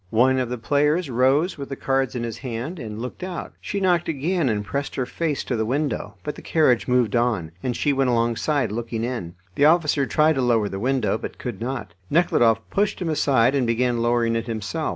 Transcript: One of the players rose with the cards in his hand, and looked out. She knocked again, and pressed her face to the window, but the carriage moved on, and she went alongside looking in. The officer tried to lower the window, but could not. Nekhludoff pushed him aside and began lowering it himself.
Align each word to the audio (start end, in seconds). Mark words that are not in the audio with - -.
One 0.09 0.39
of 0.39 0.49
the 0.49 0.57
players 0.57 1.11
rose 1.11 1.59
with 1.59 1.69
the 1.69 1.75
cards 1.75 2.15
in 2.15 2.23
his 2.23 2.39
hand, 2.39 2.79
and 2.79 2.99
looked 2.99 3.21
out. 3.23 3.53
She 3.61 3.79
knocked 3.79 4.09
again, 4.09 4.49
and 4.49 4.65
pressed 4.65 4.95
her 4.95 5.05
face 5.05 5.43
to 5.43 5.55
the 5.55 5.63
window, 5.63 6.15
but 6.23 6.33
the 6.33 6.41
carriage 6.41 6.87
moved 6.87 7.15
on, 7.15 7.51
and 7.61 7.75
she 7.77 7.93
went 7.93 8.09
alongside 8.09 8.71
looking 8.71 9.03
in. 9.03 9.35
The 9.53 9.65
officer 9.65 10.07
tried 10.07 10.33
to 10.33 10.41
lower 10.41 10.69
the 10.69 10.79
window, 10.79 11.19
but 11.19 11.37
could 11.37 11.61
not. 11.61 11.93
Nekhludoff 12.09 12.67
pushed 12.71 12.99
him 12.99 13.09
aside 13.09 13.53
and 13.53 13.67
began 13.67 14.01
lowering 14.01 14.35
it 14.35 14.47
himself. 14.47 14.89